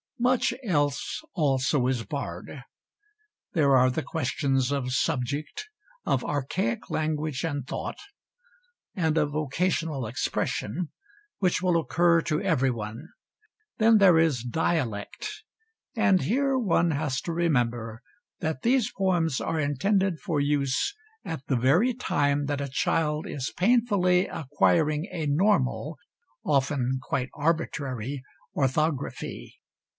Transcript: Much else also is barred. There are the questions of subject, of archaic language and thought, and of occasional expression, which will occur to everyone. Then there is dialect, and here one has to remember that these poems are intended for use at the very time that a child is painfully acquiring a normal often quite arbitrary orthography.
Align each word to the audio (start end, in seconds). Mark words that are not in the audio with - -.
Much 0.19 0.53
else 0.63 1.21
also 1.33 1.85
is 1.87 2.03
barred. 2.05 2.63
There 3.53 3.75
are 3.75 3.89
the 3.89 4.03
questions 4.03 4.71
of 4.71 4.91
subject, 4.93 5.67
of 6.05 6.23
archaic 6.23 6.89
language 6.91 7.43
and 7.43 7.65
thought, 7.65 7.97
and 8.95 9.17
of 9.17 9.35
occasional 9.35 10.05
expression, 10.05 10.89
which 11.37 11.61
will 11.61 11.79
occur 11.79 12.21
to 12.23 12.41
everyone. 12.41 13.09
Then 13.77 13.97
there 13.97 14.17
is 14.19 14.43
dialect, 14.43 15.43
and 15.95 16.21
here 16.21 16.57
one 16.57 16.91
has 16.91 17.19
to 17.21 17.31
remember 17.33 18.01
that 18.41 18.61
these 18.61 18.91
poems 18.95 19.39
are 19.41 19.59
intended 19.59 20.19
for 20.19 20.39
use 20.39 20.95
at 21.23 21.45
the 21.47 21.55
very 21.57 21.93
time 21.93 22.45
that 22.45 22.61
a 22.61 22.69
child 22.69 23.27
is 23.27 23.53
painfully 23.55 24.27
acquiring 24.27 25.07
a 25.11 25.25
normal 25.27 25.97
often 26.43 26.97
quite 27.01 27.29
arbitrary 27.35 28.23
orthography. 28.55 29.57